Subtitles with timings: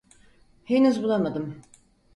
[0.65, 1.61] Henüz bulamadım.